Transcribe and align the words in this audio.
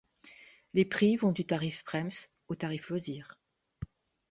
Les 0.73 0.83
prix 0.83 1.15
vont 1.15 1.31
du 1.31 1.45
tarif 1.45 1.83
Prem's 1.83 2.31
au 2.47 2.55
Tarif 2.55 2.89
Loisir. 2.89 3.37